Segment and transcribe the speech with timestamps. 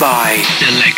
[0.00, 0.42] By.
[0.58, 0.97] Selected.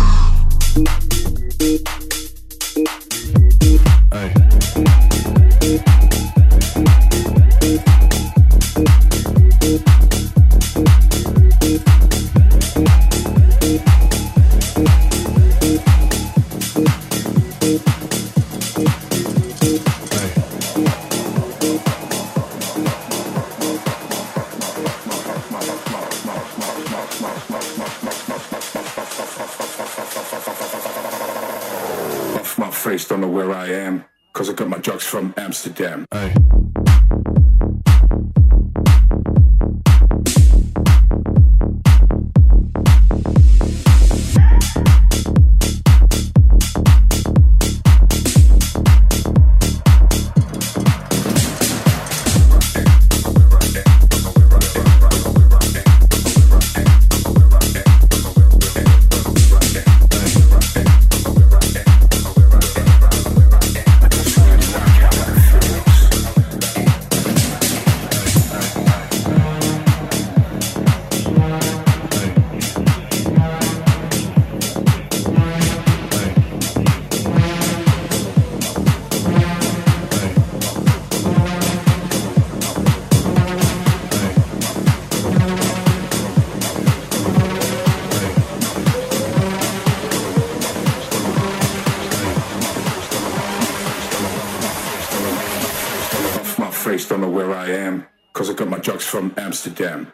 [97.71, 100.11] am, because I got my drugs from Amsterdam.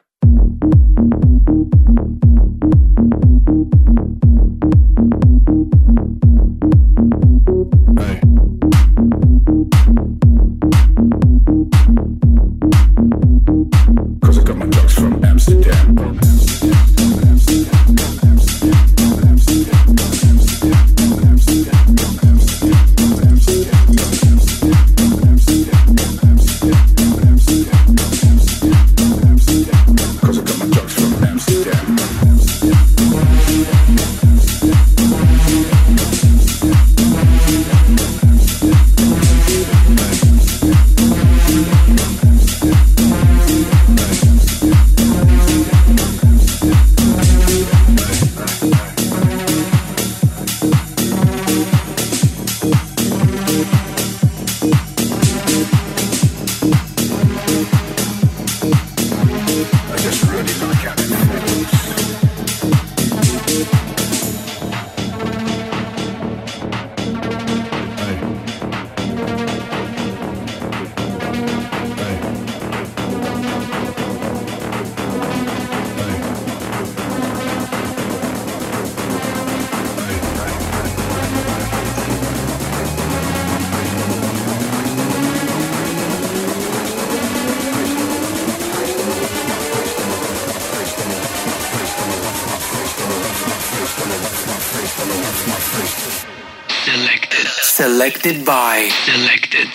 [98.27, 98.89] Selected by.
[99.05, 99.67] Selected.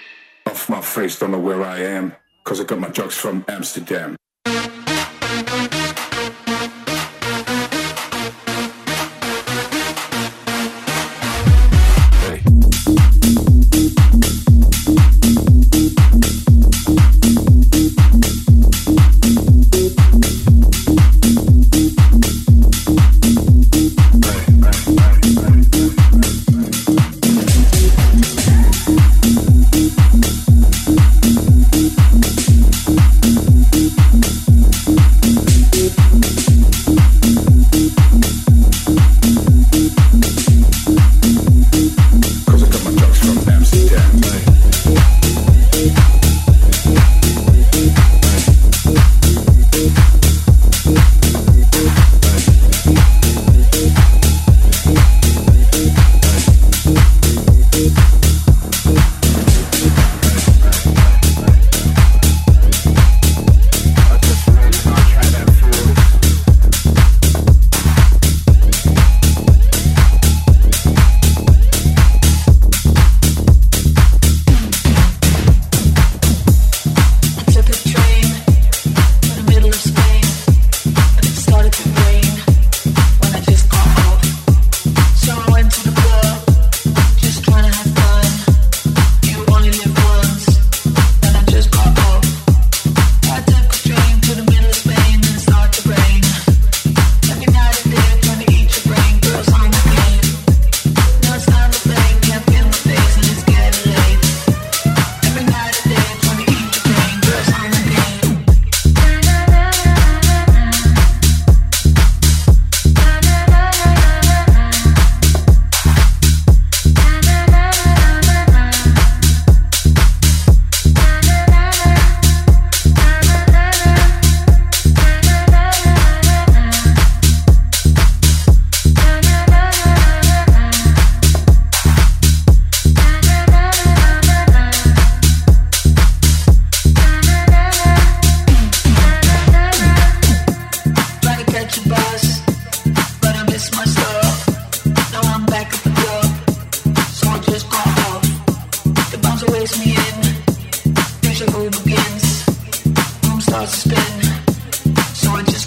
[0.46, 4.14] Off my face, don't know where I am, cause I got my drugs from Amsterdam.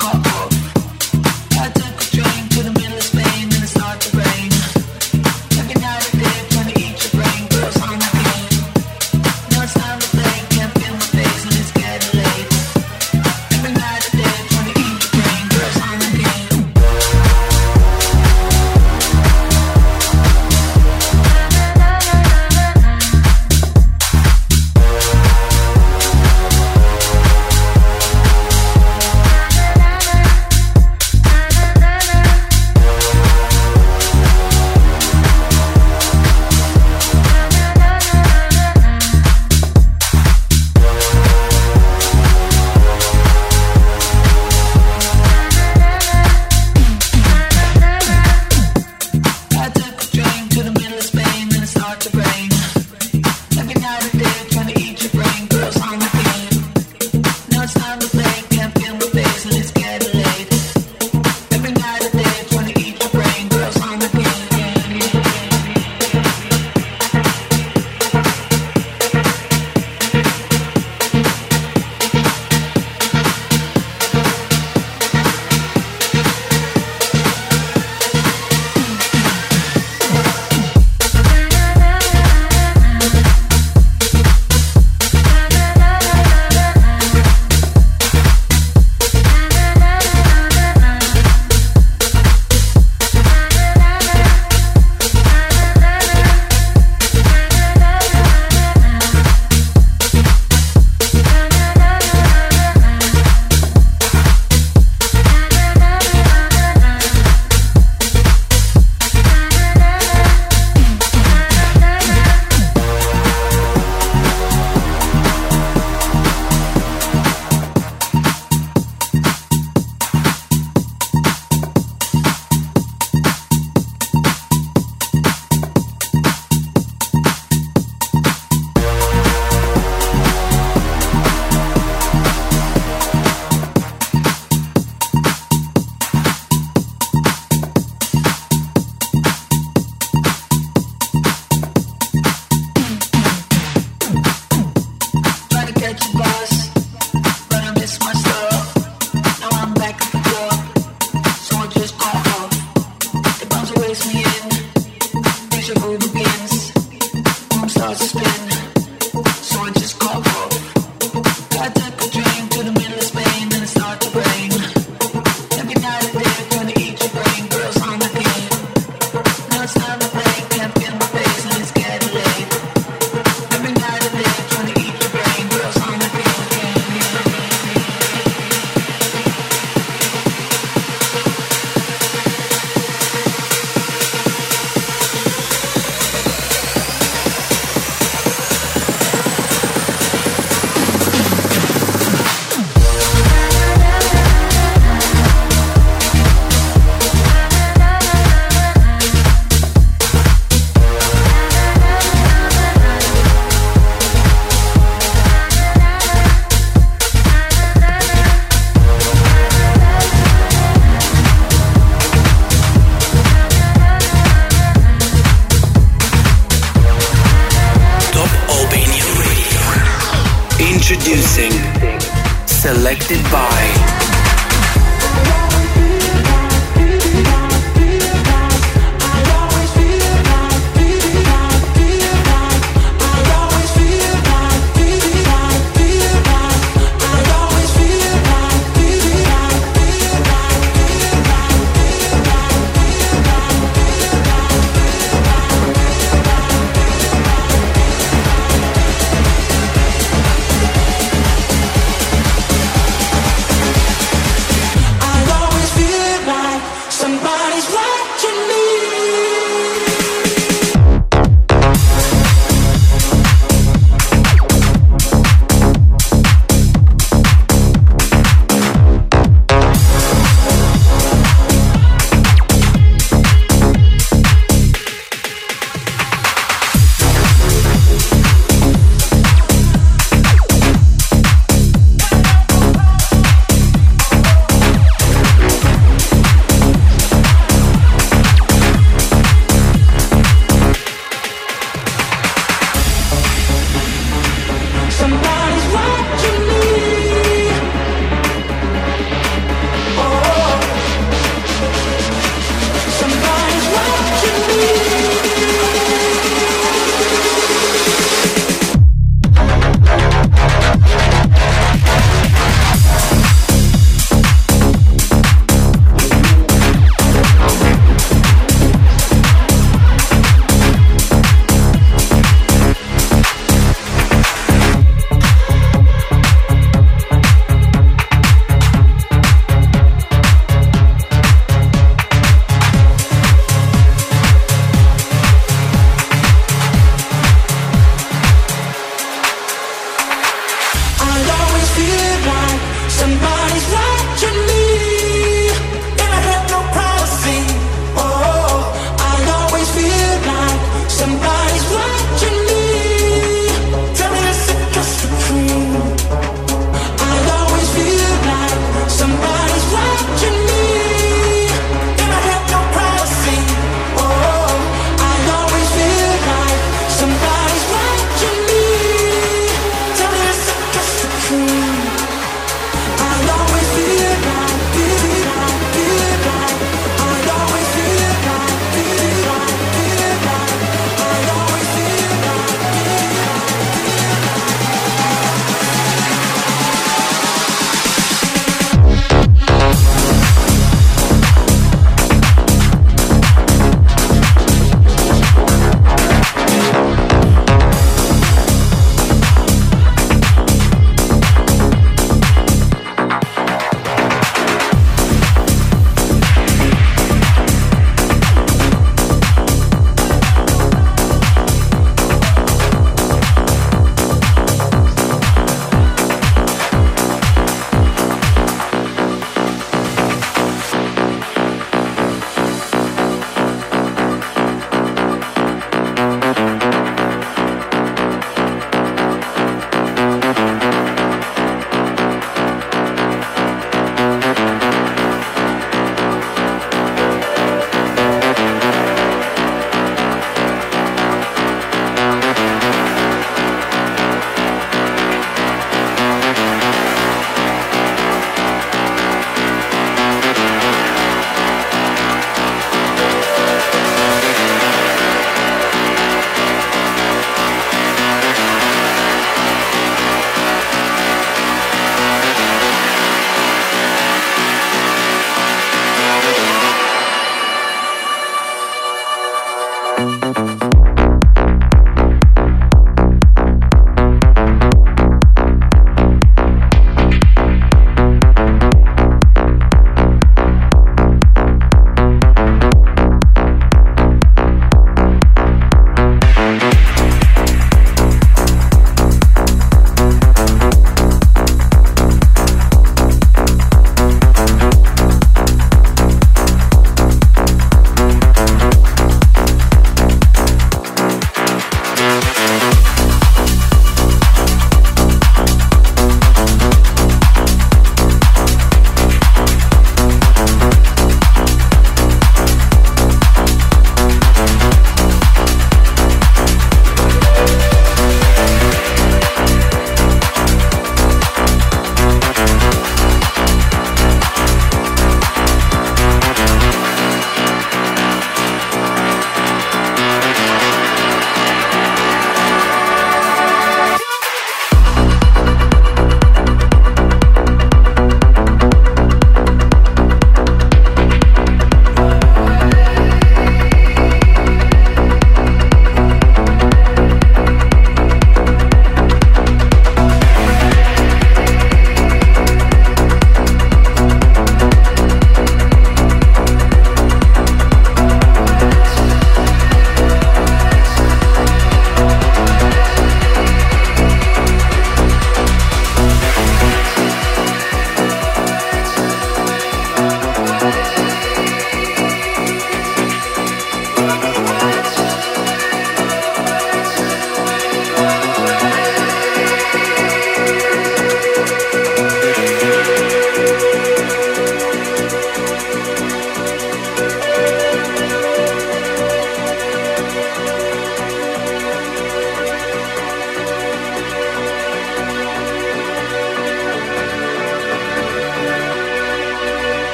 [0.00, 0.59] Got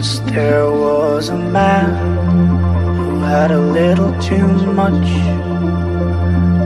[0.00, 1.90] Once there was a man
[2.96, 5.06] who had a little too much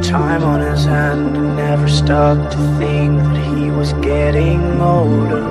[0.07, 5.43] time on his hand and never stopped to think that he was getting older.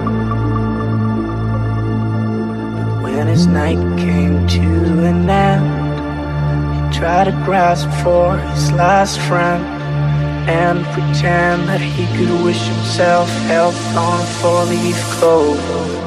[2.78, 4.70] But when his night came to
[5.04, 5.68] an end,
[6.76, 9.62] he tried to grasp for his last friend
[10.48, 16.03] and pretend that he could wish himself health on a four-leaf clover.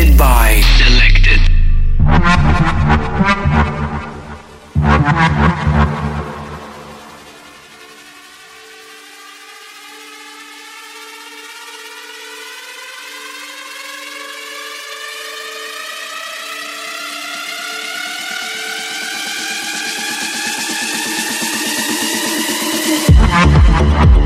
[0.00, 0.62] Selected by.
[0.78, 1.40] Selected.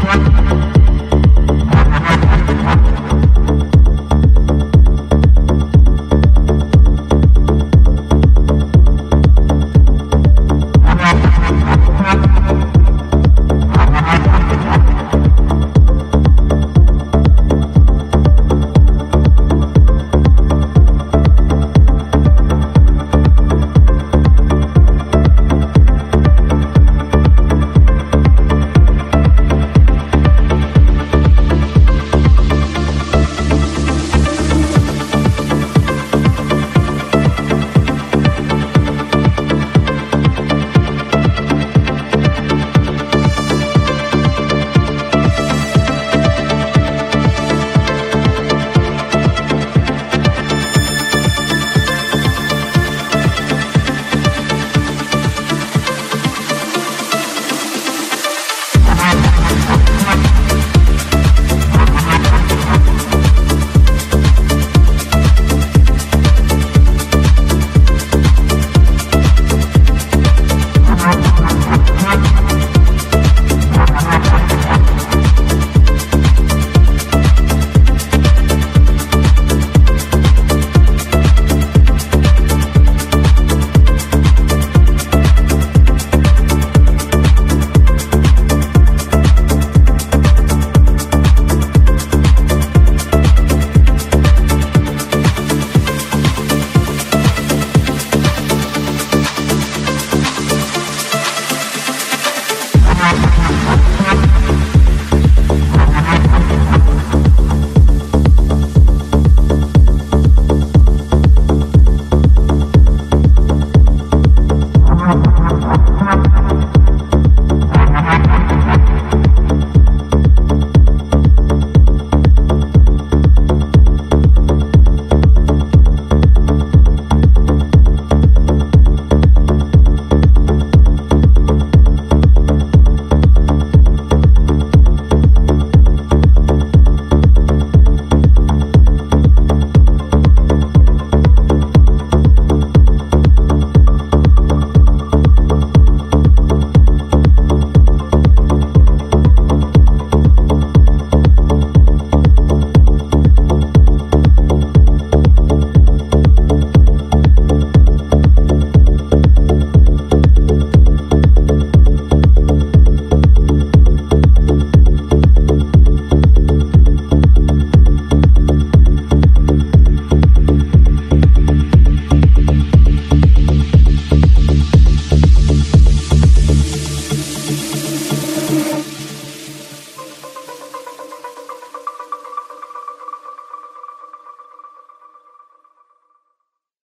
[0.06, 0.83] Thank